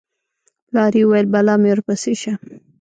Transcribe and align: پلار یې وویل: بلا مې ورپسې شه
پلار 0.67 0.93
یې 0.99 1.03
وویل: 1.05 1.27
بلا 1.33 1.55
مې 1.61 1.69
ورپسې 1.71 2.13
شه 2.21 2.33